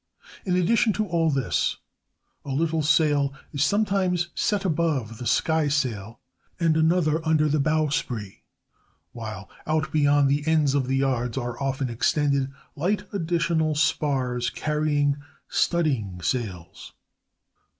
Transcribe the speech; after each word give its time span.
In 0.45 0.55
addition 0.55 0.93
to 0.93 1.05
all 1.05 1.29
this, 1.29 1.77
a 2.43 2.49
little 2.49 2.81
sail 2.81 3.35
is 3.53 3.63
sometimes 3.63 4.29
set 4.33 4.65
above 4.65 5.19
the 5.19 5.27
skysail, 5.27 6.19
and 6.59 6.75
another 6.75 7.23
under 7.23 7.47
the 7.47 7.59
bowsprit, 7.59 8.41
while 9.11 9.47
out 9.67 9.91
beyond 9.91 10.27
the 10.27 10.41
ends 10.47 10.73
of 10.73 10.87
the 10.87 10.97
yards 10.97 11.37
are 11.37 11.61
often 11.61 11.87
extended 11.91 12.51
light 12.75 13.03
additional 13.13 13.75
spars 13.75 14.49
carrying 14.49 15.17
studdingsails. 15.47 16.93